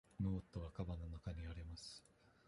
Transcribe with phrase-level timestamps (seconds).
[0.19, 2.03] ノートはかばんの中にあります。